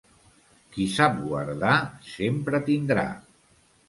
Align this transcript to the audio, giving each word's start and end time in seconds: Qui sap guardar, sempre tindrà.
Qui 0.77 0.85
sap 0.93 1.19
guardar, 1.25 1.73
sempre 2.13 2.63
tindrà. 2.71 3.05